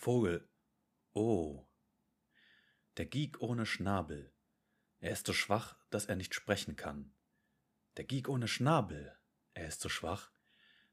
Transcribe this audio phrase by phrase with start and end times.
[0.00, 0.48] Vogel.
[1.12, 1.68] Oh.
[2.96, 4.32] Der Geek ohne Schnabel.
[4.98, 7.12] Er ist so schwach, dass er nicht sprechen kann.
[7.98, 9.14] Der Geek ohne Schnabel.
[9.52, 10.32] Er ist so schwach,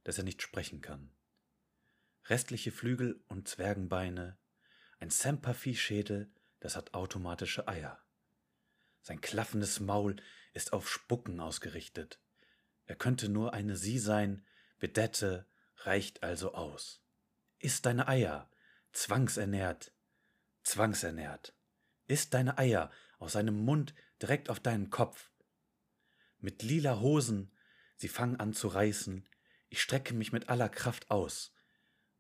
[0.04, 1.16] dass er nicht sprechen kann.
[2.26, 4.38] Restliche Flügel und Zwergenbeine.
[5.00, 6.30] Ein Sempervieh-Schädel,
[6.60, 8.04] das hat automatische Eier.
[9.00, 10.18] Sein klaffendes Maul
[10.52, 12.22] ist auf Spucken ausgerichtet.
[12.84, 14.46] Er könnte nur eine Sie sein,
[14.80, 15.48] Vedette,
[15.78, 17.02] reicht also aus.
[17.60, 18.52] Iss deine Eier,
[18.98, 19.94] zwangsernährt,
[20.64, 21.54] zwangsernährt.
[22.08, 25.30] Iss deine Eier aus seinem Mund direkt auf deinen Kopf.
[26.40, 27.56] Mit lila Hosen,
[27.96, 29.30] sie fangen an zu reißen,
[29.70, 31.54] ich strecke mich mit aller Kraft aus.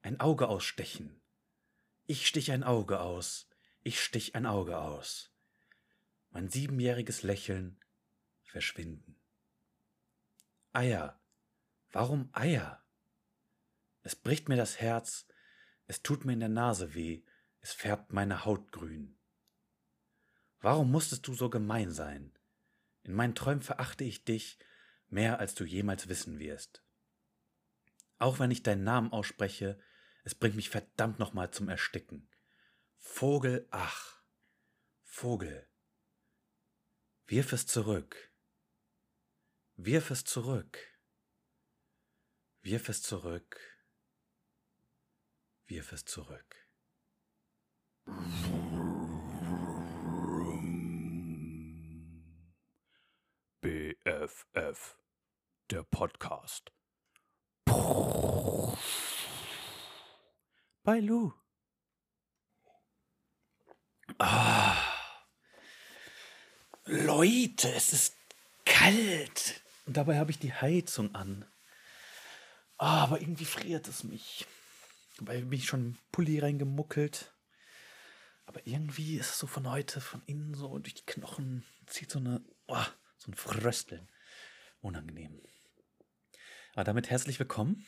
[0.01, 1.19] Ein Auge ausstechen.
[2.05, 3.49] Ich stich ein Auge aus,
[3.81, 5.31] ich stich ein Auge aus.
[6.29, 7.83] Mein siebenjähriges Lächeln
[8.43, 9.19] verschwinden.
[10.73, 11.19] Eier.
[11.91, 12.83] Warum Eier?
[14.03, 15.25] Es bricht mir das Herz,
[15.87, 17.23] es tut mir in der Nase weh,
[17.61, 19.17] es färbt meine Haut grün.
[20.59, 22.33] Warum musstest du so gemein sein?
[23.03, 24.59] In meinen Träumen verachte ich dich
[25.07, 26.83] mehr, als du jemals wissen wirst.
[28.19, 29.79] Auch wenn ich deinen Namen ausspreche,
[30.23, 32.29] es bringt mich verdammt nochmal zum Ersticken.
[32.97, 34.21] Vogel, ach,
[35.03, 35.67] Vogel.
[37.27, 38.31] Wirf es zurück.
[39.75, 40.79] Wirf es zurück.
[42.61, 43.76] Wirf es zurück.
[45.67, 46.55] Wirf es zurück.
[53.59, 54.97] BFF,
[55.69, 56.71] der Podcast.
[60.83, 61.33] Bei Lou.
[64.19, 64.81] Ah.
[66.85, 68.15] Leute, es ist
[68.63, 69.61] kalt.
[69.85, 71.45] Und dabei habe ich die Heizung an.
[72.77, 74.47] Ah, aber irgendwie friert es mich.
[75.17, 77.33] Dabei bin ich schon Pulli reingemuckelt.
[78.45, 82.19] Aber irgendwie ist es so von heute, von innen so durch die Knochen, zieht so
[82.19, 82.85] eine, oh,
[83.17, 84.07] so ein Frösteln.
[84.81, 85.41] Unangenehm.
[86.73, 87.85] Aber damit herzlich willkommen.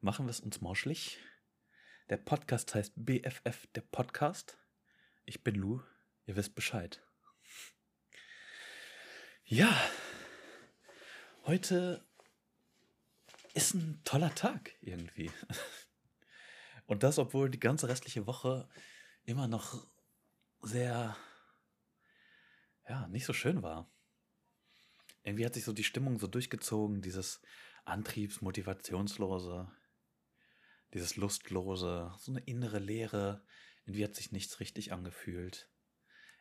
[0.00, 1.18] Machen wir es uns morschlich.
[2.08, 4.58] Der Podcast heißt BFF, der Podcast.
[5.24, 5.80] Ich bin Lou,
[6.26, 7.00] ihr wisst Bescheid.
[9.44, 9.72] Ja,
[11.46, 12.04] heute
[13.54, 15.30] ist ein toller Tag irgendwie.
[16.90, 18.68] Und das, obwohl die ganze restliche Woche
[19.22, 19.86] immer noch
[20.60, 21.16] sehr,
[22.88, 23.88] ja, nicht so schön war.
[25.22, 27.42] Irgendwie hat sich so die Stimmung so durchgezogen, dieses
[27.84, 29.70] Antriebs-, Motivationslose,
[30.92, 33.46] dieses Lustlose, so eine innere Leere.
[33.86, 35.70] Irgendwie hat sich nichts richtig angefühlt.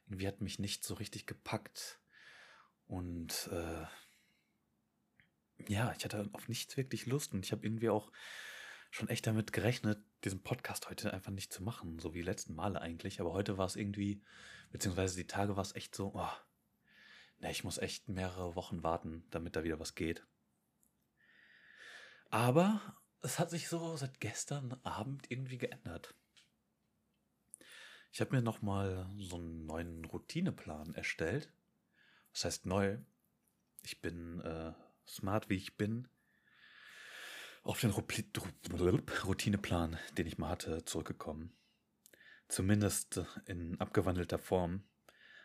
[0.08, 2.00] Irgendwie hat mich nicht so richtig gepackt.
[2.88, 3.86] Und äh,
[5.72, 8.12] ja, ich hatte auf nichts wirklich Lust und ich habe irgendwie auch
[8.90, 12.82] schon echt damit gerechnet, diesen Podcast heute einfach nicht zu machen, so wie letzten Male
[12.82, 13.22] eigentlich.
[13.22, 14.22] Aber heute war es irgendwie,
[14.72, 16.32] beziehungsweise die Tage war es echt so, oh,
[17.40, 20.26] ne, ich muss echt mehrere Wochen warten, damit da wieder was geht.
[22.30, 22.82] Aber
[23.22, 26.16] es hat sich so seit gestern Abend irgendwie geändert.
[28.12, 31.52] Ich habe mir nochmal so einen neuen Routineplan erstellt.
[32.34, 32.98] Das heißt neu.
[33.84, 34.74] Ich bin äh,
[35.08, 36.08] smart, wie ich bin
[37.64, 41.54] auf den Routineplan, den ich mal hatte, zurückgekommen.
[42.48, 44.84] Zumindest in abgewandelter Form,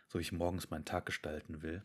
[0.09, 1.83] so wie ich morgens meinen Tag gestalten will.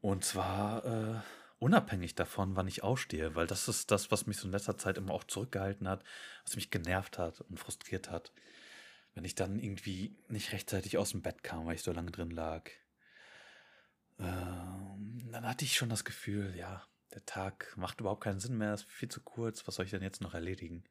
[0.00, 1.20] Und zwar äh,
[1.58, 4.98] unabhängig davon, wann ich aufstehe, weil das ist das, was mich so in letzter Zeit
[4.98, 6.04] immer auch zurückgehalten hat,
[6.44, 8.32] was mich genervt hat und frustriert hat.
[9.14, 12.30] Wenn ich dann irgendwie nicht rechtzeitig aus dem Bett kam, weil ich so lange drin
[12.30, 12.68] lag.
[14.18, 18.74] Ähm, dann hatte ich schon das Gefühl, ja, der Tag macht überhaupt keinen Sinn mehr,
[18.74, 20.84] ist viel zu kurz, was soll ich denn jetzt noch erledigen?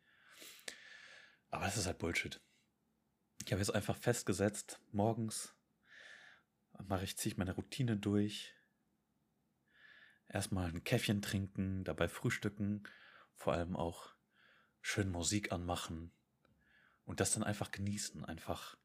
[1.51, 2.39] Aber das ist halt Bullshit.
[3.45, 5.53] Ich habe jetzt einfach festgesetzt, morgens
[6.87, 8.53] mache ich, ziehe ich meine Routine durch.
[10.27, 12.83] Erstmal ein Käffchen trinken, dabei frühstücken,
[13.35, 14.15] vor allem auch
[14.81, 16.11] schön Musik anmachen
[17.05, 18.77] und das dann einfach genießen, einfach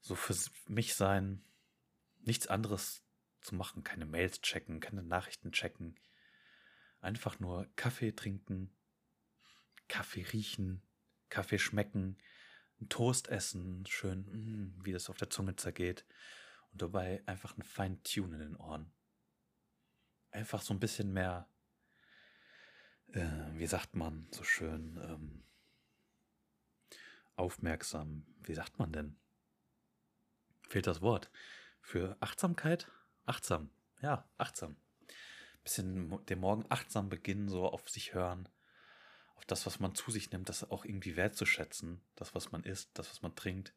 [0.00, 0.34] so für
[0.66, 1.44] mich sein,
[2.18, 3.04] nichts anderes
[3.40, 5.98] zu machen, keine Mails checken, keine Nachrichten checken,
[7.06, 8.68] Einfach nur Kaffee trinken,
[9.86, 10.82] Kaffee riechen,
[11.28, 12.18] Kaffee schmecken,
[12.88, 16.04] Toast essen, schön, mm, wie das auf der Zunge zergeht.
[16.72, 18.90] Und dabei einfach ein Fine-Tune in den Ohren.
[20.32, 21.48] Einfach so ein bisschen mehr,
[23.12, 25.44] äh, wie sagt man so schön, ähm,
[27.36, 28.26] aufmerksam.
[28.40, 29.16] Wie sagt man denn?
[30.68, 31.30] Fehlt das Wort.
[31.82, 32.90] Für Achtsamkeit?
[33.26, 33.70] Achtsam.
[34.02, 34.76] Ja, achtsam
[35.66, 38.48] bisschen den Morgen achtsam beginnen, so auf sich hören,
[39.34, 42.96] auf das, was man zu sich nimmt, das auch irgendwie wertzuschätzen, das, was man isst,
[42.96, 43.74] das, was man trinkt.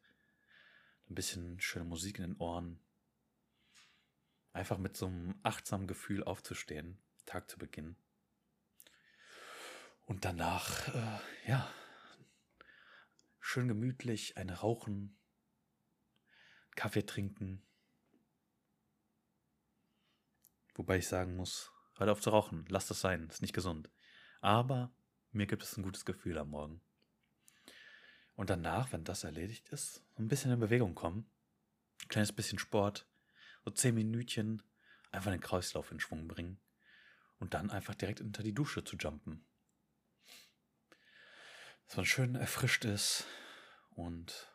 [1.08, 2.80] Ein bisschen schöne Musik in den Ohren.
[4.52, 7.96] Einfach mit so einem achtsamen Gefühl aufzustehen, Tag zu beginnen.
[10.06, 11.68] Und danach, äh, ja,
[13.40, 15.18] schön gemütlich, eine rauchen,
[16.76, 17.66] Kaffee trinken.
[20.74, 23.90] Wobei ich sagen muss, hört auf zu rauchen, lasst das sein, ist nicht gesund.
[24.40, 24.92] Aber
[25.32, 26.80] mir gibt es ein gutes Gefühl am Morgen.
[28.34, 31.30] Und danach, wenn das erledigt ist, ein bisschen in Bewegung kommen.
[32.02, 33.06] Ein kleines bisschen Sport,
[33.64, 34.62] so zehn Minütchen,
[35.10, 36.58] einfach den Kreislauf in Schwung bringen.
[37.38, 39.44] Und dann einfach direkt unter die Dusche zu jumpen.
[41.86, 43.26] Dass man schön erfrischt ist
[43.90, 44.50] und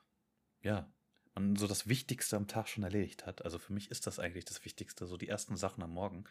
[0.62, 0.92] ja,
[1.36, 3.44] man so das Wichtigste am Tag schon erledigt hat.
[3.44, 6.26] Also für mich ist das eigentlich das Wichtigste, so die ersten Sachen am Morgen.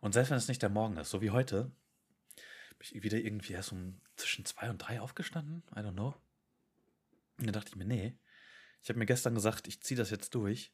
[0.00, 1.72] Und selbst wenn es nicht der Morgen ist, so wie heute,
[2.78, 5.62] bin ich wieder irgendwie erst um zwischen zwei und drei aufgestanden.
[5.72, 6.14] I don't know.
[7.38, 8.18] Und dann dachte ich mir, nee,
[8.82, 10.72] ich habe mir gestern gesagt, ich ziehe das jetzt durch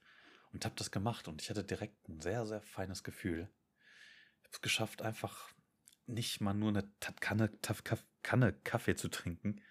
[0.53, 3.51] und habe das gemacht und ich hatte direkt ein sehr, sehr feines Gefühl.
[4.41, 5.51] Ich habe es geschafft, einfach
[6.07, 6.89] nicht mal nur eine
[7.21, 7.51] Kanne,
[8.23, 9.63] Kanne Kaffee zu trinken,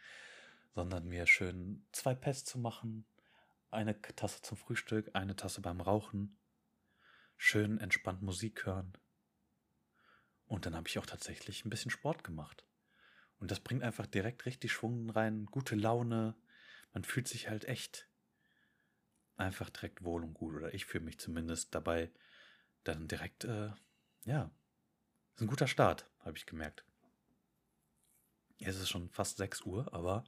[0.74, 3.06] sondern mir schön zwei Pads zu machen,
[3.70, 6.38] eine Tasse zum Frühstück, eine Tasse beim Rauchen,
[7.38, 8.94] schön entspannt Musik hören.
[10.48, 12.66] Und dann habe ich auch tatsächlich ein bisschen Sport gemacht.
[13.40, 16.36] Und das bringt einfach direkt richtig Schwung rein, gute Laune.
[16.94, 18.08] Man fühlt sich halt echt
[19.36, 20.56] einfach direkt wohl und gut.
[20.56, 22.12] Oder ich fühle mich zumindest dabei
[22.84, 23.72] dann direkt, äh,
[24.26, 24.52] ja,
[25.36, 26.86] ist ein guter Start, habe ich gemerkt.
[28.60, 30.24] Es ist schon fast 6 Uhr, aber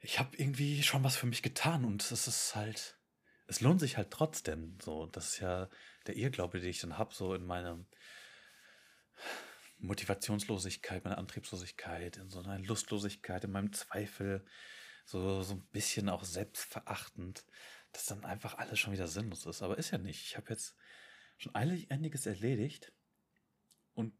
[0.00, 2.98] ich habe irgendwie schon was für mich getan und es ist halt,
[3.46, 4.78] es lohnt sich halt trotzdem.
[4.82, 5.68] So, das ist ja
[6.06, 7.78] der Irrglaube, den ich dann habe, so in meiner
[9.78, 14.44] Motivationslosigkeit, meiner Antriebslosigkeit, in so einer Lustlosigkeit, in meinem Zweifel,
[15.04, 17.44] so, so ein bisschen auch selbstverachtend,
[17.92, 19.62] dass dann einfach alles schon wieder sinnlos ist.
[19.62, 20.26] Aber ist ja nicht.
[20.26, 20.76] Ich habe jetzt
[21.38, 22.92] schon einiges erledigt
[23.94, 24.14] und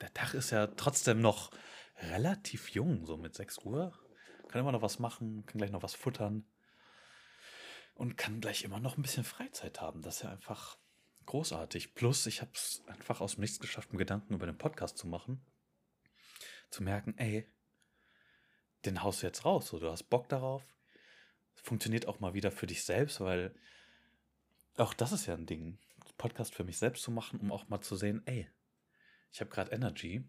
[0.00, 1.50] der Tag ist ja trotzdem noch
[1.96, 3.98] relativ jung, so mit 6 Uhr
[4.54, 6.46] kann immer noch was machen, kann gleich noch was futtern
[7.94, 10.00] und kann gleich immer noch ein bisschen Freizeit haben.
[10.00, 10.78] Das ist ja einfach
[11.26, 11.94] großartig.
[11.94, 15.06] Plus, ich habe es einfach aus dem Nichts geschafft, einen Gedanken über den Podcast zu
[15.06, 15.44] machen.
[16.70, 17.46] Zu merken, ey,
[18.84, 19.68] den haust du jetzt raus.
[19.68, 20.62] So, du hast Bock darauf.
[21.54, 23.54] Funktioniert auch mal wieder für dich selbst, weil
[24.76, 25.78] auch das ist ja ein Ding.
[26.18, 28.48] Podcast für mich selbst zu machen, um auch mal zu sehen, ey,
[29.32, 30.24] ich habe gerade Energy,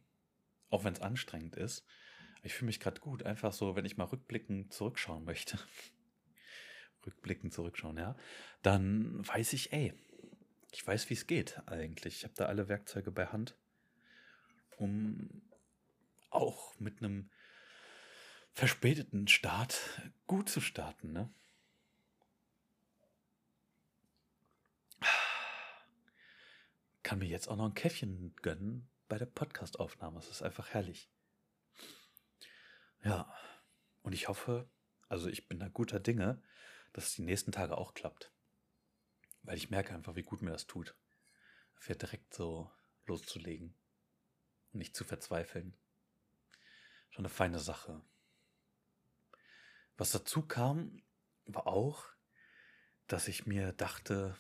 [0.70, 1.86] auch wenn es anstrengend ist.
[2.44, 5.60] Ich fühle mich gerade gut, einfach so, wenn ich mal rückblickend zurückschauen möchte.
[7.06, 8.16] rückblickend zurückschauen, ja.
[8.62, 9.94] Dann weiß ich, ey,
[10.76, 12.18] ich weiß, wie es geht eigentlich.
[12.18, 13.56] Ich habe da alle Werkzeuge bei Hand,
[14.76, 15.42] um
[16.30, 17.30] auch mit einem
[18.52, 19.80] verspäteten Start
[20.28, 21.34] gut zu starten, ne?
[27.04, 30.20] Kann mir jetzt auch noch ein Käffchen gönnen bei der Podcastaufnahme.
[30.20, 31.10] Es ist einfach herrlich.
[33.02, 33.34] Ja,
[34.02, 34.70] und ich hoffe,
[35.08, 36.42] also ich bin da guter Dinge,
[36.92, 38.35] dass es die nächsten Tage auch klappt.
[39.46, 40.96] Weil ich merke einfach, wie gut mir das tut.
[41.76, 42.70] Für direkt so
[43.06, 43.76] loszulegen
[44.74, 45.76] und nicht zu verzweifeln.
[47.12, 48.02] Schon eine feine Sache.
[49.98, 51.02] Was dazu kam,
[51.46, 52.06] war auch,
[53.08, 54.36] dass ich mir dachte,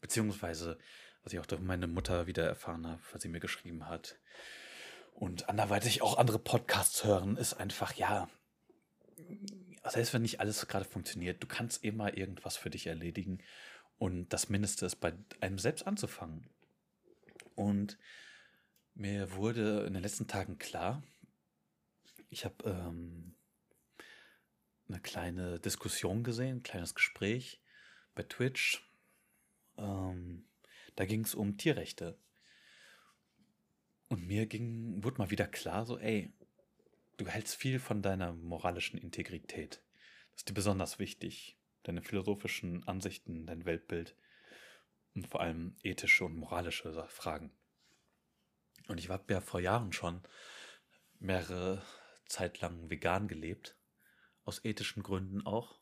[0.00, 0.78] beziehungsweise,
[1.22, 4.18] was ich auch durch meine Mutter wieder erfahren habe, was sie mir geschrieben hat,
[5.12, 8.30] und anderweitig auch andere Podcasts hören, ist einfach, ja,
[9.84, 13.42] selbst wenn nicht alles gerade funktioniert, du kannst immer irgendwas für dich erledigen.
[13.98, 16.48] Und das Mindeste ist bei einem selbst anzufangen.
[17.54, 17.98] Und
[18.94, 21.02] mir wurde in den letzten Tagen klar,
[22.28, 23.34] ich habe ähm,
[24.88, 27.60] eine kleine Diskussion gesehen, ein kleines Gespräch
[28.14, 28.86] bei Twitch.
[29.76, 30.44] Ähm,
[30.96, 32.18] da ging es um Tierrechte.
[34.08, 36.32] Und mir ging, wurde mal wieder klar, so, ey,
[37.20, 39.82] du hältst viel von deiner moralischen Integrität.
[40.30, 41.58] Das ist dir besonders wichtig.
[41.82, 44.16] Deine philosophischen Ansichten, dein Weltbild
[45.14, 47.52] und vor allem ethische und moralische Fragen.
[48.88, 50.22] Und ich habe ja vor Jahren schon
[51.18, 51.82] mehrere
[52.26, 53.76] Zeit lang vegan gelebt,
[54.44, 55.78] aus ethischen Gründen auch.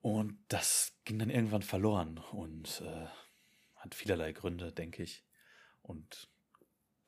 [0.00, 3.06] Und das ging dann irgendwann verloren und äh,
[3.76, 5.24] hat vielerlei Gründe, denke ich.
[5.82, 6.28] Und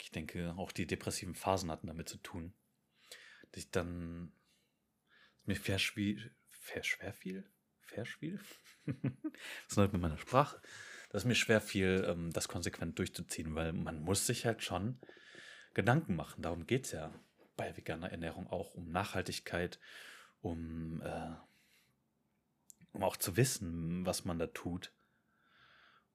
[0.03, 2.55] ich denke, auch die depressiven Phasen hatten damit zu tun.
[3.51, 4.33] Dass ich dann
[5.45, 6.17] mir fair schwer,
[6.49, 7.51] fair schwer fiel?
[7.81, 8.41] Fair schwiel?
[8.87, 10.61] Was denn mit meiner Sprache?
[11.13, 14.99] das ist mir schwer viel, ähm, das konsequent durchzuziehen, weil man muss sich halt schon
[15.75, 16.43] Gedanken machen.
[16.43, 17.13] Darum geht es ja
[17.55, 19.79] bei veganer Ernährung auch um Nachhaltigkeit,
[20.41, 21.35] um, äh,
[22.93, 24.91] um auch zu wissen, was man da tut,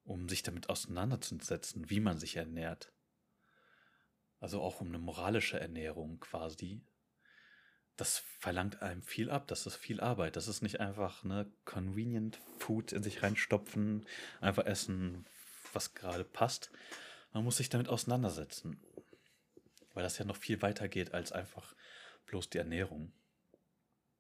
[0.04, 2.92] um sich damit auseinanderzusetzen, wie man sich ernährt.
[4.40, 6.82] Also auch um eine moralische Ernährung quasi.
[7.96, 10.36] Das verlangt einem viel ab, das ist viel Arbeit.
[10.36, 14.06] Das ist nicht einfach eine convenient Food in sich reinstopfen,
[14.40, 15.26] einfach essen,
[15.74, 16.70] was gerade passt.
[17.34, 18.80] Man muss sich damit auseinandersetzen.
[19.94, 21.76] Weil das ja noch viel weiter geht als einfach
[22.28, 23.12] bloß die Ernährung.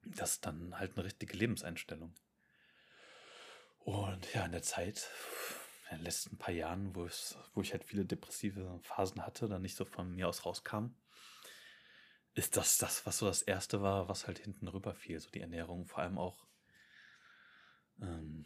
[0.03, 2.15] Das ist dann halt eine richtige Lebenseinstellung.
[3.79, 5.09] Und ja, in der Zeit,
[5.89, 7.07] in den letzten paar Jahren, wo,
[7.53, 10.95] wo ich halt viele depressive Phasen hatte, dann nicht so von mir aus rauskam,
[12.33, 15.19] ist das das, was so das Erste war, was halt hinten rüber fiel.
[15.19, 16.47] So die Ernährung, vor allem auch,
[18.01, 18.45] ähm,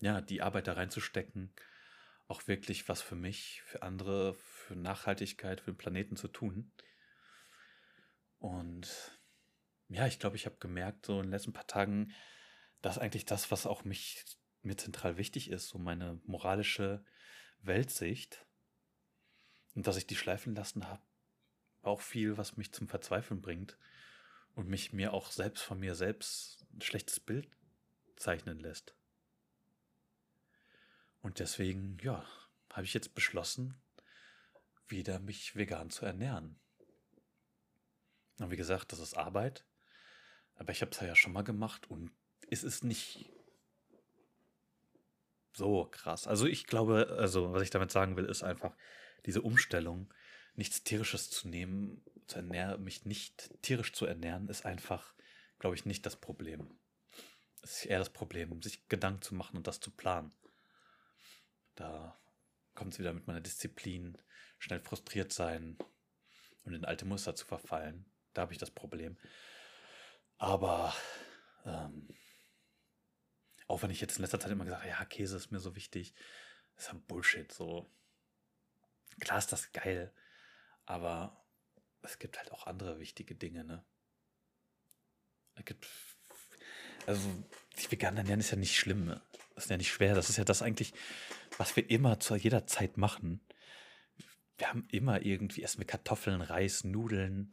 [0.00, 1.52] ja, die Arbeit da reinzustecken,
[2.26, 6.70] auch wirklich was für mich, für andere, für Nachhaltigkeit, für den Planeten zu tun.
[8.38, 9.18] Und
[9.88, 12.12] ja, ich glaube, ich habe gemerkt, so in den letzten paar Tagen,
[12.82, 14.24] dass eigentlich das, was auch mich
[14.68, 17.04] mir zentral wichtig ist, so meine moralische
[17.60, 18.46] Weltsicht
[19.74, 21.02] und dass ich die schleifen lassen habe,
[21.82, 23.76] auch viel, was mich zum Verzweifeln bringt
[24.54, 27.48] und mich mir auch selbst von mir selbst ein schlechtes Bild
[28.16, 28.94] zeichnen lässt.
[31.20, 32.24] Und deswegen, ja,
[32.72, 33.80] habe ich jetzt beschlossen,
[34.86, 36.58] wieder mich vegan zu ernähren.
[38.38, 39.64] Und wie gesagt, das ist Arbeit.
[40.54, 42.12] Aber ich habe es ja schon mal gemacht und
[42.50, 43.30] es ist nicht
[45.58, 46.26] so krass.
[46.26, 48.74] Also ich glaube, also was ich damit sagen will, ist einfach
[49.26, 50.12] diese Umstellung,
[50.54, 55.14] nichts tierisches zu nehmen, zu ernähren, mich nicht tierisch zu ernähren, ist einfach,
[55.58, 56.78] glaube ich, nicht das Problem.
[57.62, 60.32] Es ist eher das Problem, sich Gedanken zu machen und das zu planen.
[61.74, 62.18] Da
[62.74, 64.16] kommt es wieder mit meiner Disziplin,
[64.58, 65.76] schnell frustriert sein
[66.64, 68.06] und in alte Muster zu verfallen.
[68.32, 69.18] Da habe ich das Problem.
[70.38, 70.94] Aber
[71.64, 72.08] ähm,
[73.68, 75.76] auch wenn ich jetzt in letzter Zeit immer gesagt habe, ja, Käse ist mir so
[75.76, 76.14] wichtig,
[76.74, 77.52] das ist ja Bullshit.
[77.52, 77.86] So
[79.20, 80.12] klar ist das geil,
[80.86, 81.44] aber
[82.02, 83.84] es gibt halt auch andere wichtige Dinge, ne?
[85.54, 85.86] Es gibt
[87.06, 87.28] also
[87.74, 89.22] sich vegan ernähren ist ja nicht schlimm, ne?
[89.54, 90.14] das ist ja nicht schwer.
[90.14, 90.92] Das ist ja das eigentlich,
[91.56, 93.40] was wir immer zu jeder Zeit machen.
[94.58, 97.50] Wir haben immer irgendwie essen wir Kartoffeln, Reis, Nudeln,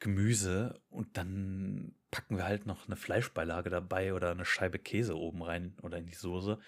[0.00, 5.42] Gemüse und dann packen wir halt noch eine Fleischbeilage dabei oder eine Scheibe Käse oben
[5.42, 6.58] rein oder in die Soße.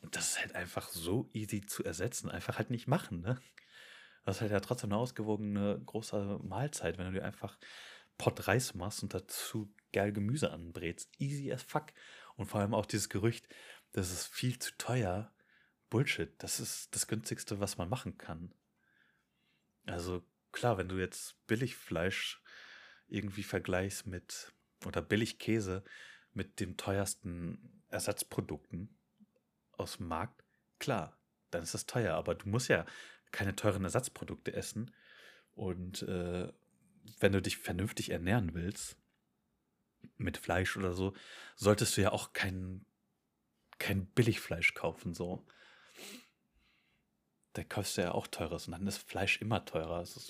[0.00, 2.30] Und das ist halt einfach so easy zu ersetzen.
[2.30, 3.40] Einfach halt nicht machen, ne?
[4.24, 7.58] Das ist halt ja trotzdem eine ausgewogene große Mahlzeit, wenn du dir einfach
[8.18, 11.10] Pott Reis machst und dazu geil Gemüse anbrätst.
[11.18, 11.86] Easy as fuck.
[12.36, 13.48] Und vor allem auch dieses Gerücht,
[13.92, 15.32] das ist viel zu teuer.
[15.90, 16.34] Bullshit.
[16.38, 18.54] Das ist das günstigste, was man machen kann.
[19.86, 22.41] Also klar, wenn du jetzt Billigfleisch
[23.12, 24.52] irgendwie vergleichst mit,
[24.86, 25.84] oder Billigkäse
[26.32, 28.98] mit den teuersten Ersatzprodukten
[29.72, 30.44] aus dem Markt,
[30.78, 31.18] klar,
[31.50, 32.14] dann ist das teuer.
[32.14, 32.86] Aber du musst ja
[33.30, 34.94] keine teuren Ersatzprodukte essen.
[35.54, 36.52] Und äh,
[37.20, 38.96] wenn du dich vernünftig ernähren willst,
[40.16, 41.14] mit Fleisch oder so,
[41.56, 42.84] solltest du ja auch kein,
[43.78, 45.46] kein Billigfleisch kaufen, so.
[47.52, 49.96] Da kaufst du ja auch teures und dann ist Fleisch immer teurer.
[49.96, 50.20] Also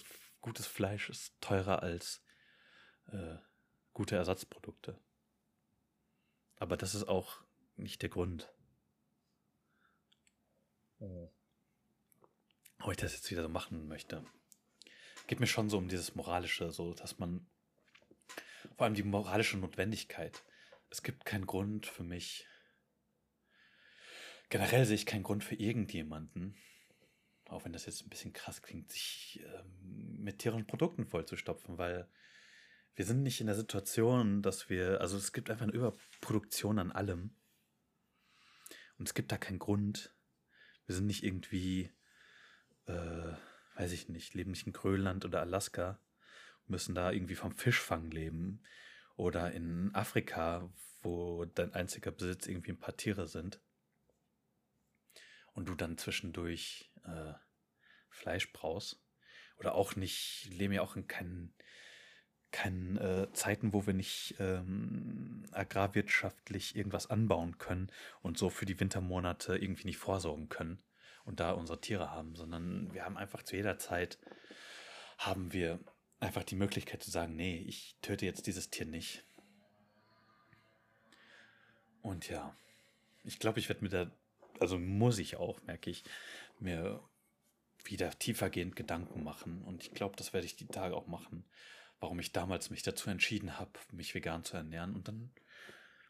[0.41, 2.22] gutes Fleisch ist teurer als
[3.06, 3.37] äh,
[3.92, 4.99] gute Ersatzprodukte.
[6.56, 7.42] Aber das ist auch
[7.76, 8.52] nicht der Grund.
[10.99, 11.30] Oh.
[12.80, 14.25] Ob ich das jetzt wieder so machen möchte.
[15.26, 17.47] Geht mir schon so um dieses Moralische, so dass man
[18.76, 20.44] vor allem die moralische Notwendigkeit.
[20.90, 22.47] Es gibt keinen Grund für mich.
[24.49, 26.56] Generell sehe ich keinen Grund für irgendjemanden,
[27.47, 32.09] auch wenn das jetzt ein bisschen krass klingt, sich ähm, mit tierischen Produkten vollzustopfen, weil
[32.94, 36.92] wir sind nicht in der Situation, dass wir, also es gibt einfach eine Überproduktion an
[36.92, 37.34] allem.
[38.99, 40.14] Und es gibt da keinen Grund.
[40.87, 41.90] Wir sind nicht irgendwie,
[42.87, 43.32] äh,
[43.76, 46.00] weiß ich nicht, leben nicht in Grönland oder Alaska,
[46.66, 48.62] müssen da irgendwie vom Fischfang leben.
[49.16, 50.70] Oder in Afrika,
[51.00, 53.61] wo dein einziger Besitz irgendwie ein paar Tiere sind.
[55.54, 57.32] Und du dann zwischendurch äh,
[58.11, 59.02] Fleisch brauchst.
[59.56, 61.54] Oder auch nicht, leben ja auch in keinen
[62.52, 67.90] keinen äh, Zeiten, wo wir nicht ähm, agrarwirtschaftlich irgendwas anbauen können
[68.21, 70.78] und so für die Wintermonate irgendwie nicht vorsorgen können
[71.25, 74.18] und da unsere Tiere haben, sondern wir haben einfach zu jeder Zeit
[75.18, 75.80] haben wir
[76.21, 79.25] einfach die Möglichkeit zu sagen, nee, ich töte jetzt dieses Tier nicht.
[82.02, 82.56] Und ja,
[83.25, 84.11] ich glaube, ich werde mir da,
[84.61, 86.04] also muss ich auch, merke ich,
[86.59, 87.02] mir
[87.85, 89.62] wieder tiefergehend Gedanken machen.
[89.62, 91.44] Und ich glaube, das werde ich die Tage auch machen,
[92.02, 94.94] warum ich damals mich dazu entschieden habe, mich vegan zu ernähren.
[94.94, 95.30] Und dann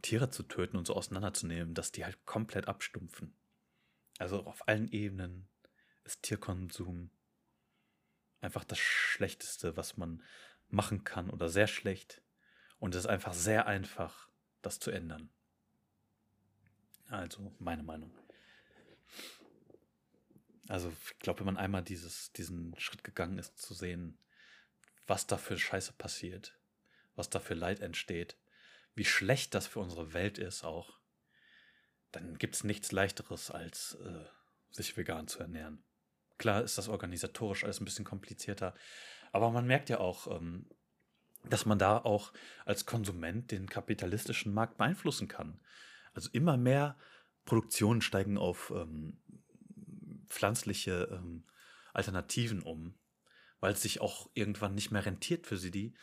[0.00, 3.34] Tiere zu töten und so auseinanderzunehmen, dass die halt komplett abstumpfen.
[4.18, 5.48] Also auf allen Ebenen
[6.04, 7.10] ist Tierkonsum
[8.40, 10.22] einfach das Schlechteste, was man
[10.74, 12.22] machen kann oder sehr schlecht.
[12.78, 14.28] Und es ist einfach sehr einfach,
[14.60, 15.30] das zu ändern.
[17.08, 18.12] Also meine Meinung.
[20.68, 24.18] Also ich glaube, wenn man einmal dieses, diesen Schritt gegangen ist, zu sehen,
[25.06, 26.58] was da für Scheiße passiert,
[27.14, 28.36] was da für Leid entsteht,
[28.94, 30.98] wie schlecht das für unsere Welt ist auch,
[32.12, 34.24] dann gibt es nichts leichteres, als äh,
[34.70, 35.82] sich vegan zu ernähren.
[36.38, 38.74] Klar ist das organisatorisch alles ein bisschen komplizierter,
[39.34, 40.66] aber man merkt ja auch, ähm,
[41.42, 42.32] dass man da auch
[42.64, 45.60] als Konsument den kapitalistischen Markt beeinflussen kann.
[46.14, 46.96] Also immer mehr
[47.44, 49.18] Produktionen steigen auf ähm,
[50.28, 51.44] pflanzliche ähm,
[51.92, 52.94] Alternativen um,
[53.58, 55.94] weil es sich auch irgendwann nicht mehr rentiert für sie, die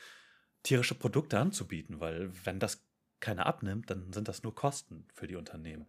[0.63, 2.85] tierische Produkte anzubieten, weil wenn das
[3.21, 5.87] keiner abnimmt, dann sind das nur Kosten für die Unternehmen.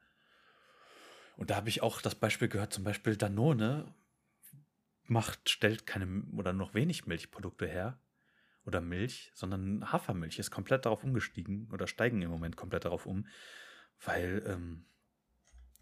[1.36, 3.92] Und da habe ich auch das Beispiel gehört, zum Beispiel Danone
[5.04, 7.98] macht, stellt keine oder noch wenig Milchprodukte her
[8.64, 13.26] oder Milch, sondern Hafermilch ist komplett darauf umgestiegen oder steigen im Moment komplett darauf um,
[14.00, 14.84] weil ähm,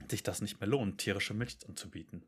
[0.09, 2.27] sich das nicht mehr lohnt, tierische Milch anzubieten.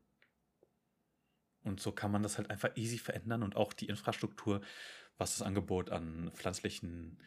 [1.63, 4.61] Und so kann man das halt einfach easy verändern und auch die Infrastruktur,
[5.17, 7.21] was das Angebot an pflanzlichen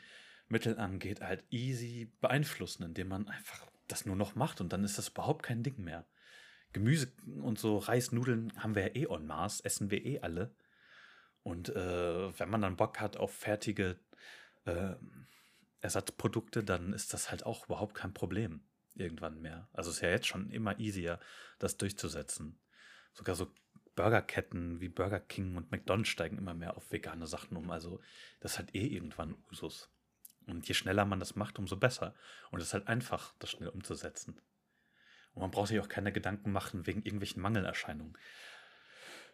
[0.48, 4.98] Mitteln angeht, halt easy beeinflussen, indem man einfach das nur noch macht und dann ist
[4.98, 6.06] das überhaupt kein Ding mehr.
[6.72, 10.54] Gemüse und so Reisnudeln haben wir ja eh en masse, essen wir eh alle.
[11.42, 13.98] Und äh, wenn man dann Bock hat auf fertige
[14.64, 14.94] äh,
[15.80, 18.62] Ersatzprodukte, dann ist das halt auch überhaupt kein Problem
[18.94, 19.68] irgendwann mehr.
[19.72, 21.20] Also ist ja jetzt schon immer easier,
[21.58, 22.58] das durchzusetzen.
[23.12, 23.52] Sogar so
[23.94, 27.70] Burgerketten wie Burger King und McDonald's steigen immer mehr auf vegane Sachen um.
[27.70, 28.00] Also
[28.40, 29.90] das halt eh irgendwann Usus.
[30.46, 32.14] Und je schneller man das macht, umso besser.
[32.50, 34.40] Und es ist halt einfach, das schnell umzusetzen.
[35.36, 38.18] Und man braucht sich auch keine Gedanken machen wegen irgendwelchen Mangelerscheinungen.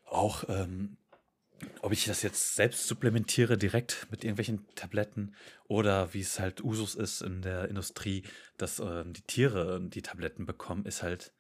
[0.05, 0.99] Auch, ähm,
[1.81, 5.35] ob ich das jetzt selbst supplementiere direkt mit irgendwelchen Tabletten
[5.69, 8.25] oder wie es halt Usus ist in der Industrie,
[8.59, 11.33] dass äh, die Tiere die Tabletten bekommen, ist halt,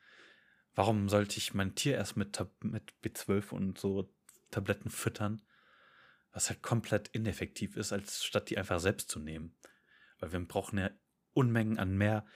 [0.75, 4.11] warum sollte ich mein Tier erst mit, mit B12 und so
[4.51, 5.43] Tabletten füttern?
[6.33, 9.55] was halt komplett ineffektiv ist, als statt die einfach selbst zu nehmen.
[10.19, 10.91] Weil wir brauchen ja
[11.35, 12.27] Unmengen an mehr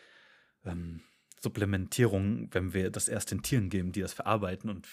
[0.64, 1.02] ähm,
[1.40, 4.88] Supplementierung, wenn wir das erst den Tieren geben, die das verarbeiten und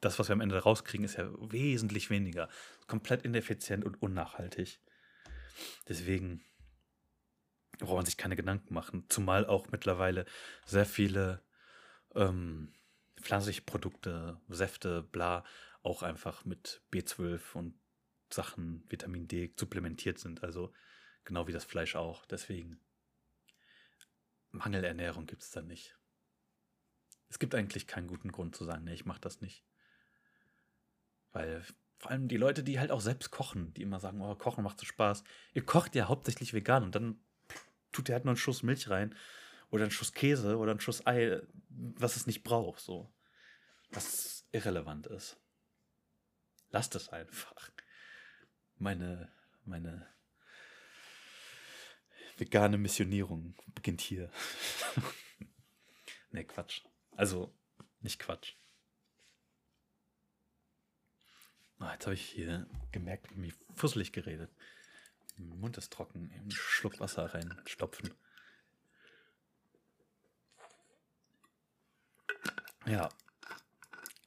[0.00, 2.48] das, was wir am Ende rauskriegen, ist ja wesentlich weniger.
[2.88, 4.80] Komplett ineffizient und unnachhaltig.
[5.88, 6.44] Deswegen
[7.78, 9.04] braucht man sich keine Gedanken machen.
[9.08, 10.26] Zumal auch mittlerweile
[10.66, 11.42] sehr viele
[12.14, 12.72] ähm,
[13.20, 15.44] pflanzliche Produkte, Säfte, bla,
[15.82, 17.74] auch einfach mit B12 und
[18.30, 20.42] Sachen, Vitamin D, supplementiert sind.
[20.42, 20.72] Also
[21.24, 22.24] genau wie das Fleisch auch.
[22.26, 22.80] Deswegen
[24.52, 25.96] Mangelernährung gibt es da nicht.
[27.28, 29.64] Es gibt eigentlich keinen guten Grund zu sagen, nee, ich mache das nicht.
[31.32, 31.64] Weil
[31.98, 34.78] vor allem die Leute, die halt auch selbst kochen, die immer sagen, oh, kochen macht
[34.78, 35.24] so Spaß.
[35.54, 37.18] Ihr kocht ja hauptsächlich vegan und dann
[37.90, 39.14] tut ihr halt nur einen Schuss Milch rein
[39.70, 43.12] oder einen Schuss Käse oder einen Schuss Ei, was es nicht braucht, so.
[43.90, 45.40] Was irrelevant ist.
[46.70, 47.54] Lasst es einfach
[48.82, 49.30] meine,
[49.64, 50.06] meine
[52.42, 54.28] vegane Missionierung beginnt hier.
[56.32, 56.82] ne, Quatsch.
[57.16, 57.54] Also,
[58.00, 58.54] nicht Quatsch.
[61.78, 64.50] Oh, jetzt habe ich hier gemerkt, wie fusselig geredet.
[65.36, 66.32] Mein Mund ist trocken.
[66.32, 68.10] Einen Schluck Wasser reinstopfen.
[72.86, 73.08] Ja.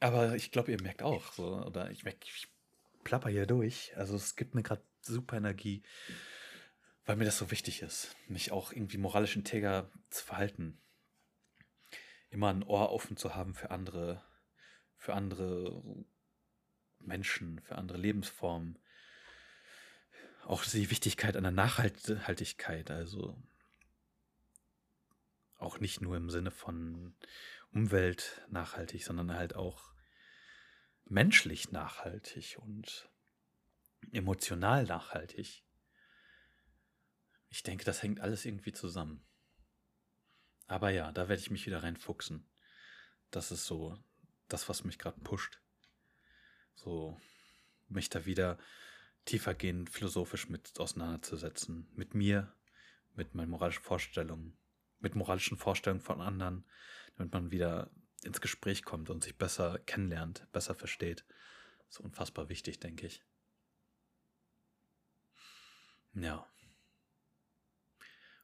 [0.00, 2.48] Aber ich glaube, ihr merkt auch, so, oder ich merke, ich
[3.04, 3.92] plapper hier durch.
[3.96, 5.82] Also es gibt mir gerade super Energie,
[7.06, 10.82] weil mir das so wichtig ist, mich auch irgendwie moralisch integer zu verhalten.
[12.30, 14.24] Immer ein Ohr offen zu haben für andere,
[14.96, 16.04] für andere
[16.98, 18.78] Menschen, für andere Lebensformen.
[20.44, 23.40] Auch die Wichtigkeit einer Nachhaltigkeit, also
[25.58, 27.14] auch nicht nur im Sinne von
[27.72, 29.92] Umwelt nachhaltig, sondern halt auch
[31.04, 33.08] menschlich nachhaltig und
[34.12, 35.65] emotional nachhaltig.
[37.56, 39.24] Ich denke, das hängt alles irgendwie zusammen.
[40.66, 42.46] Aber ja, da werde ich mich wieder reinfuchsen.
[43.30, 43.98] Das ist so
[44.46, 45.58] das, was mich gerade pusht.
[46.74, 47.18] So,
[47.88, 48.58] mich da wieder
[49.24, 51.88] tiefergehend philosophisch mit auseinanderzusetzen.
[51.94, 52.54] Mit mir,
[53.14, 54.58] mit meinen moralischen Vorstellungen,
[54.98, 56.66] mit moralischen Vorstellungen von anderen,
[57.16, 57.90] damit man wieder
[58.22, 61.24] ins Gespräch kommt und sich besser kennenlernt, besser versteht.
[61.88, 63.24] So unfassbar wichtig, denke ich.
[66.12, 66.46] Ja.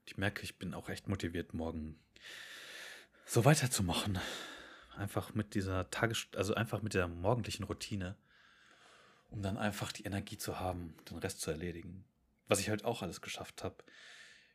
[0.05, 1.99] Ich merke, ich bin auch echt motiviert, morgen
[3.25, 4.19] so weiterzumachen.
[4.97, 8.17] Einfach mit dieser Tages-, also einfach mit der morgendlichen Routine,
[9.31, 12.05] um dann einfach die Energie zu haben, den Rest zu erledigen.
[12.49, 13.77] Was ich halt auch alles geschafft habe.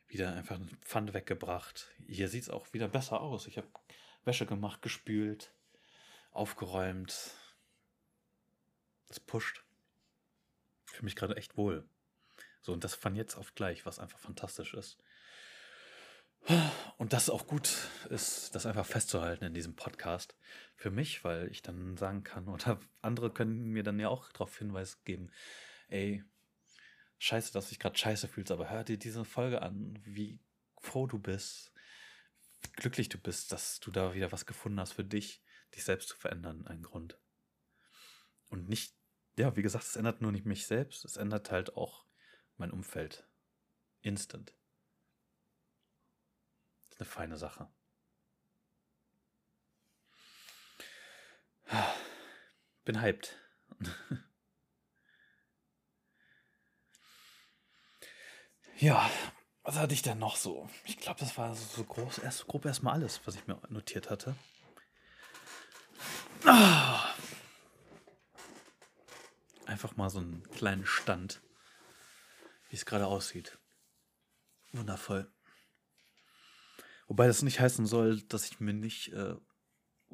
[0.06, 1.88] Wieder einfach eine Pfanne weggebracht.
[2.06, 3.46] Hier sieht es auch wieder besser aus.
[3.46, 3.68] Ich habe
[4.24, 5.52] Wäsche gemacht, gespült,
[6.30, 7.32] aufgeräumt.
[9.08, 9.64] Das pusht.
[10.86, 11.88] Ich fühle mich gerade echt wohl.
[12.62, 14.98] So, und das von jetzt auf gleich, was einfach fantastisch ist.
[16.96, 17.68] Und das auch gut
[18.10, 20.36] ist, das einfach festzuhalten in diesem Podcast
[20.74, 24.56] für mich, weil ich dann sagen kann, oder andere können mir dann ja auch darauf
[24.58, 25.30] Hinweis geben,
[25.88, 26.24] ey,
[27.18, 30.40] scheiße, dass du dich gerade scheiße fühlst, aber hör dir diese Folge an, wie
[30.80, 31.72] froh du bist,
[32.62, 35.42] wie glücklich du bist, dass du da wieder was gefunden hast für dich,
[35.74, 37.18] dich selbst zu verändern, einen Grund.
[38.48, 38.94] Und nicht,
[39.36, 42.06] ja, wie gesagt, es ändert nur nicht mich selbst, es ändert halt auch
[42.56, 43.28] mein Umfeld.
[44.00, 44.57] Instant
[46.98, 47.68] eine feine Sache.
[52.84, 53.36] Bin hyped.
[58.78, 59.10] ja,
[59.62, 60.68] was hatte ich denn noch so?
[60.84, 64.34] Ich glaube, das war so groß, erst grob erstmal alles, was ich mir notiert hatte.
[69.66, 71.42] Einfach mal so einen kleinen Stand,
[72.70, 73.58] wie es gerade aussieht.
[74.72, 75.30] Wundervoll.
[77.08, 79.34] Wobei das nicht heißen soll, dass ich mir nicht äh,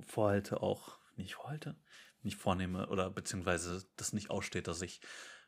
[0.06, 1.76] vorhalte, auch nicht vorhalte,
[2.22, 5.00] nicht vornehme oder beziehungsweise das nicht aussteht, dass ich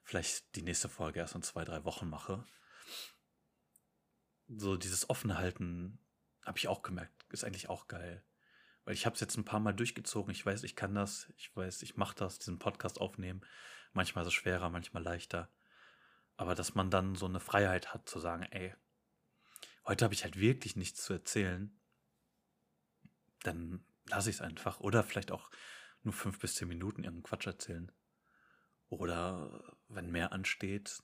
[0.03, 2.45] vielleicht die nächste Folge erst in zwei, drei Wochen mache.
[4.49, 5.99] So dieses offene Halten
[6.43, 8.25] habe ich auch gemerkt, ist eigentlich auch geil.
[8.85, 10.31] Weil ich habe es jetzt ein paar Mal durchgezogen.
[10.31, 11.33] Ich weiß, ich kann das.
[11.37, 13.45] Ich weiß, ich mache das, diesen Podcast aufnehmen.
[13.93, 15.51] Manchmal ist es schwerer, manchmal leichter.
[16.37, 18.75] Aber dass man dann so eine Freiheit hat zu sagen, ey,
[19.87, 21.77] heute habe ich halt wirklich nichts zu erzählen,
[23.43, 24.81] dann lasse ich es einfach.
[24.81, 25.51] Oder vielleicht auch
[26.03, 27.91] nur fünf bis zehn Minuten irgendeinen Quatsch erzählen.
[28.89, 31.03] Oder wenn mehr ansteht,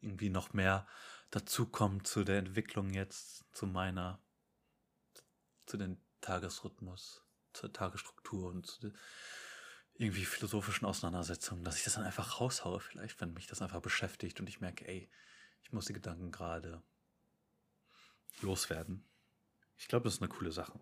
[0.00, 0.86] irgendwie noch mehr
[1.30, 4.22] dazukommt zu der Entwicklung jetzt, zu meiner,
[5.66, 8.92] zu dem Tagesrhythmus, zur Tagesstruktur und zu
[9.98, 14.38] irgendwie philosophischen Auseinandersetzungen, dass ich das dann einfach raushaue, vielleicht, wenn mich das einfach beschäftigt
[14.40, 15.10] und ich merke, ey,
[15.62, 16.82] ich muss die Gedanken gerade
[18.40, 19.04] loswerden.
[19.76, 20.78] Ich glaube, das ist eine coole Sache.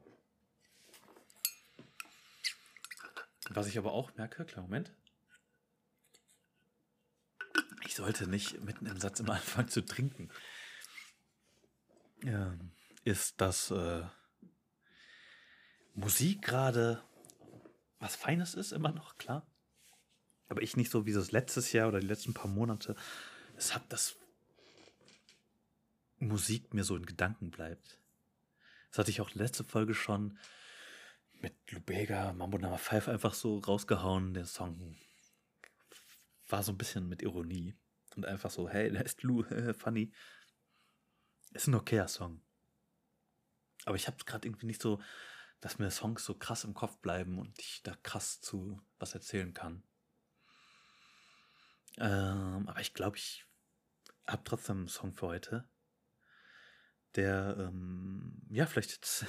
[3.50, 4.94] Was ich aber auch merke, klar, Moment.
[7.84, 10.30] Ich sollte nicht mitten im Satz immer anfangen zu trinken.
[12.22, 12.72] Ähm,
[13.04, 14.04] ist, dass äh,
[15.92, 17.02] Musik gerade
[17.98, 19.46] was Feines ist, immer noch, klar.
[20.48, 22.96] Aber ich nicht so wie das letztes Jahr oder die letzten paar Monate.
[23.56, 24.16] Es hat das
[26.28, 27.98] Musik mir so in Gedanken bleibt.
[28.90, 30.38] Das hatte ich auch letzte Folge schon
[31.40, 34.34] mit Lubega, Mambo Number 5 einfach so rausgehauen.
[34.34, 34.96] Der Song
[36.48, 37.74] war so ein bisschen mit Ironie
[38.16, 39.42] und einfach so, hey, der ist Lu,
[39.78, 40.12] funny.
[41.52, 42.40] Ist ein okayer Song.
[43.84, 45.02] Aber ich habe gerade irgendwie nicht so,
[45.60, 49.52] dass mir Songs so krass im Kopf bleiben und ich da krass zu was erzählen
[49.52, 49.82] kann.
[51.98, 53.44] Ähm, aber ich glaube, ich
[54.26, 55.68] habe trotzdem einen Song für heute
[57.16, 59.26] der ähm, ja vielleicht jetzt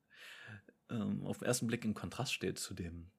[0.90, 3.10] ähm, auf den ersten Blick im Kontrast steht zu dem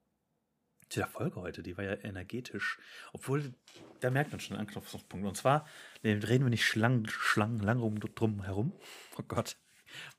[0.91, 2.79] dieser Folge heute, die war ja energetisch.
[3.13, 3.53] Obwohl,
[4.01, 5.25] da merkt man schon einen Anknüpfungspunkt.
[5.25, 5.67] Und zwar
[6.03, 8.73] reden wir nicht schlang, schlang, lang rum, drum herum.
[9.17, 9.57] Oh Gott,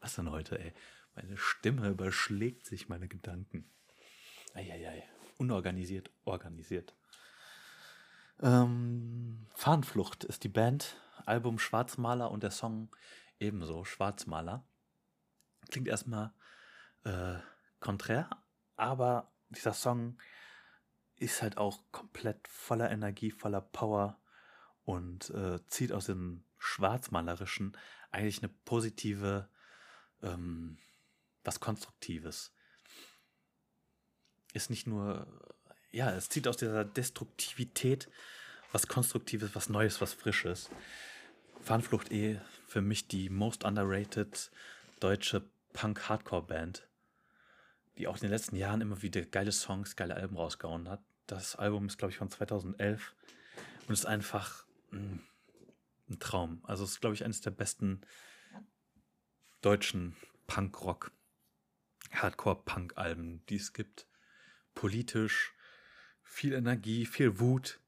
[0.01, 0.73] was denn heute, ey?
[1.15, 3.71] Meine Stimme überschlägt sich meine Gedanken.
[4.55, 5.03] Eieiei.
[5.39, 6.95] Unorganisiert, organisiert.
[8.41, 12.95] Ähm, Fahnenflucht ist die Band, Album Schwarzmaler und der Song
[13.39, 14.67] ebenso, Schwarzmaler.
[15.71, 16.33] Klingt erstmal
[17.05, 17.39] äh,
[17.81, 18.31] konträr,
[18.77, 20.19] aber dieser Song
[21.17, 24.21] ist halt auch komplett voller Energie, voller Power
[24.85, 27.77] und äh, zieht aus dem Schwarzmalerischen
[28.11, 29.49] eigentlich eine positive,
[30.23, 30.79] ähm,
[31.45, 32.53] was Konstruktives.
[34.53, 35.27] Ist nicht nur,
[35.91, 38.09] ja, es zieht aus dieser Destruktivität
[38.73, 40.69] was Konstruktives, was Neues, was Frisches.
[41.63, 42.41] Fahnenflucht eh
[42.77, 44.51] für mich die most underrated
[45.01, 46.87] deutsche Punk-Hardcore-Band
[47.97, 51.03] die auch in den letzten Jahren immer wieder geile Songs, geile Alben rausgehauen hat.
[51.27, 53.15] Das Album ist, glaube ich, von 2011
[53.89, 55.21] und ist einfach mh, mm,
[56.11, 56.61] ein Traum.
[56.65, 58.03] Also es ist, glaube ich, eines der besten
[59.63, 60.15] deutschen
[60.47, 61.13] Punk-Rock,
[62.13, 64.07] Hardcore-Punk-Alben, die es gibt.
[64.75, 65.55] Politisch,
[66.23, 67.81] viel Energie, viel Wut,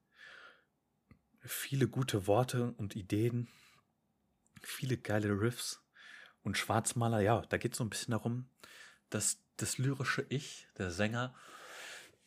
[1.40, 3.48] viele gute Worte und Ideen,
[4.62, 5.82] viele geile Riffs
[6.42, 7.20] und Schwarzmaler.
[7.20, 8.48] Ja, da geht es so ein bisschen darum,
[9.10, 11.34] dass das lyrische Ich, der Sänger,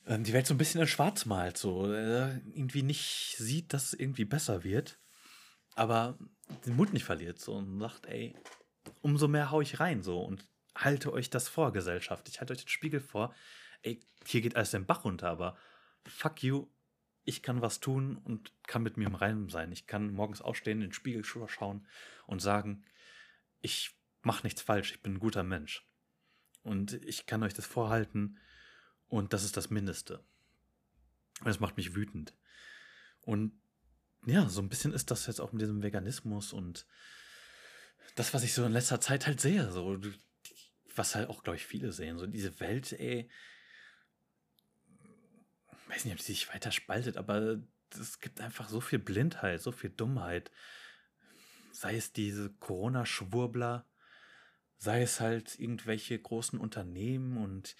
[0.06, 3.86] ähm, die Welt so ein bisschen in schwarz malt, so äh, irgendwie nicht sieht, dass
[3.86, 5.00] es irgendwie besser wird,
[5.76, 6.18] aber
[6.66, 8.36] den Mut nicht verliert so und sagt, ey,
[9.02, 12.28] umso mehr hau ich rein so und halte euch das vor, Gesellschaft.
[12.30, 13.34] Ich halte euch den Spiegel vor,
[13.84, 15.58] ey, hier geht alles den Bach runter, aber
[16.06, 16.68] fuck you,
[17.24, 19.72] ich kann was tun und kann mit mir im Reinen sein.
[19.72, 21.88] Ich kann morgens aufstehen, in den Spiegel schauen
[22.26, 22.84] und sagen,
[23.60, 25.88] ich mache nichts falsch, ich bin ein guter Mensch.
[26.64, 28.40] Und ich kann euch das vorhalten.
[29.08, 30.24] Und das ist das Mindeste.
[31.44, 32.34] Das macht mich wütend.
[33.22, 33.60] Und
[34.26, 36.86] ja, so ein bisschen ist das jetzt auch mit diesem Veganismus und
[38.16, 40.00] das, was ich so in letzter Zeit halt sehe, so,
[40.96, 43.30] was halt auch, glaube ich, viele sehen, so diese Welt, ey,
[45.92, 47.60] weiß nicht, ob sie sich weiter spaltet, aber
[47.92, 50.52] es gibt einfach so viel Blindheit, so viel Dummheit.
[51.74, 53.86] Sei es diese Corona-Schwurbler,
[54.78, 57.76] sei es halt irgendwelche großen Unternehmen und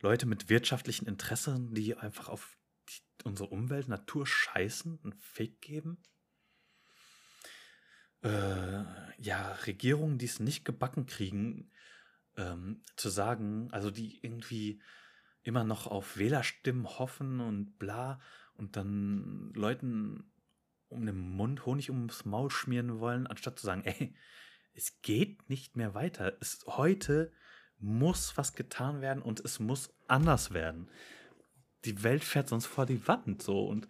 [0.00, 2.56] Leute mit wirtschaftlichen Interessen, die einfach auf
[2.88, 5.98] die, unsere Umwelt, Natur scheißen und Fake geben.
[8.22, 8.84] Äh,
[9.18, 11.70] ja, Regierungen, die es nicht gebacken kriegen,
[12.36, 14.80] ähm, zu sagen, also die irgendwie
[15.46, 18.20] immer noch auf Wählerstimmen hoffen und bla
[18.54, 20.24] und dann Leuten
[20.88, 24.14] um den Mund Honig ums Maul schmieren wollen, anstatt zu sagen, ey,
[24.74, 26.36] es geht nicht mehr weiter.
[26.40, 27.32] Es, heute
[27.78, 30.88] muss was getan werden und es muss anders werden.
[31.84, 33.88] Die Welt fährt sonst vor die Wand so und,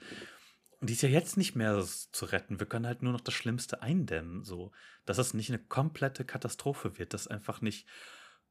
[0.80, 2.58] und die ist ja jetzt nicht mehr zu retten.
[2.58, 4.72] Wir können halt nur noch das Schlimmste eindämmen, so
[5.04, 7.86] dass es nicht eine komplette Katastrophe wird, dass einfach nicht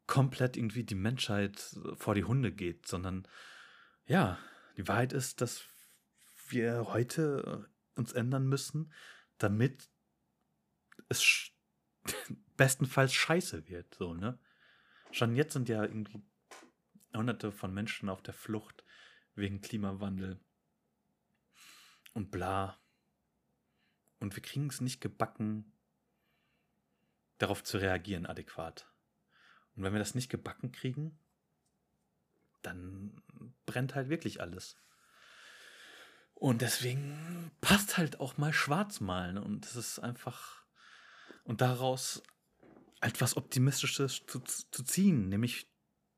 [0.08, 3.28] komplett irgendwie die Menschheit vor die Hunde geht, sondern
[4.06, 4.38] ja,
[4.78, 5.64] die Wahrheit ist, dass
[6.50, 8.94] wir heute uns ändern müssen,
[9.38, 9.90] damit
[11.10, 11.52] es
[12.58, 14.40] bestenfalls scheiße wird, so, ne?
[15.12, 16.22] Schon jetzt sind ja irgendwie
[17.14, 18.84] hunderte von Menschen auf der Flucht
[19.36, 20.40] wegen Klimawandel
[22.14, 22.78] und bla.
[24.20, 25.72] Und wir kriegen es nicht gebacken,
[27.38, 28.92] darauf zu reagieren adäquat.
[29.76, 31.20] Und wenn wir das nicht gebacken kriegen,
[32.62, 33.22] dann
[33.66, 34.78] brennt halt wirklich alles.
[36.34, 39.38] Und deswegen passt halt auch mal schwarz malen.
[39.38, 40.64] Und es ist einfach
[41.44, 42.24] und daraus
[43.02, 45.70] etwas Optimistisches zu, zu ziehen, nämlich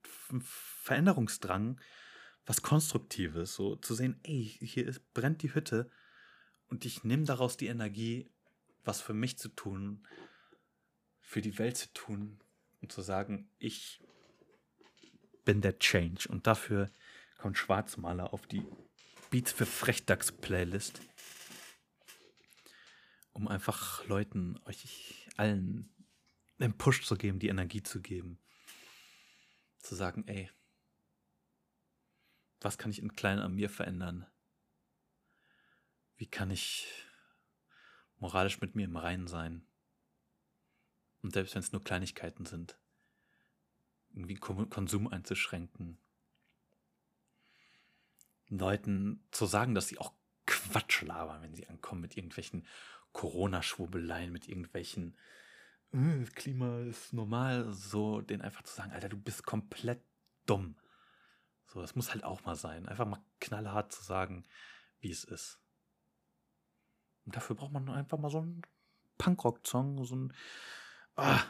[0.03, 1.79] Veränderungsdrang,
[2.45, 5.89] was Konstruktives, so zu sehen, ey, hier ist, brennt die Hütte
[6.67, 8.31] und ich nehme daraus die Energie,
[8.85, 10.07] was für mich zu tun,
[11.19, 12.41] für die Welt zu tun
[12.81, 14.01] und zu sagen, ich
[15.45, 16.89] bin der Change und dafür
[17.37, 18.65] kommt Schwarzmaler auf die
[19.29, 21.01] Beats für Frechdachs Playlist
[23.37, 25.93] um einfach Leuten, euch allen
[26.57, 28.39] den Push zu geben, die Energie zu geben.
[29.77, 30.49] Zu sagen, ey,
[32.59, 34.25] was kann ich in klein an mir verändern?
[36.15, 36.87] Wie kann ich
[38.17, 39.67] moralisch mit mir im Reinen sein?
[41.27, 42.77] Und selbst wenn es nur Kleinigkeiten sind,
[44.13, 45.97] irgendwie Konsum einzuschränken.
[48.47, 50.13] Leuten zu sagen, dass sie auch
[50.45, 52.65] Quatsch labern, wenn sie ankommen mit irgendwelchen
[53.11, 55.17] Corona-Schwurbeleien, mit irgendwelchen
[55.91, 60.01] äh, Klima ist normal, so den einfach zu sagen, Alter, du bist komplett
[60.45, 60.77] dumm.
[61.65, 62.87] So, das muss halt auch mal sein.
[62.87, 64.45] Einfach mal knallhart zu sagen,
[65.01, 65.59] wie es ist.
[67.25, 68.61] Und dafür braucht man einfach mal so einen
[69.17, 70.33] Punkrock-Song, so ein
[71.17, 71.43] ah,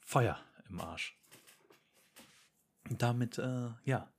[0.00, 0.38] Feuer
[0.68, 1.18] im Arsch.
[2.88, 4.12] Und damit, äh, ja.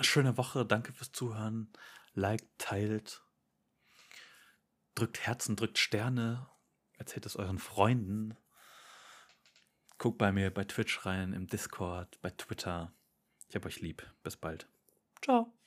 [0.00, 1.72] Schöne Woche, danke fürs Zuhören.
[2.14, 3.22] Liked, teilt,
[4.94, 6.48] drückt Herzen, drückt Sterne,
[6.96, 8.36] erzählt es euren Freunden.
[9.98, 12.92] Guckt bei mir bei Twitch rein, im Discord, bei Twitter.
[13.48, 14.08] Ich hab euch lieb.
[14.22, 14.68] Bis bald.
[15.22, 15.57] Ciao.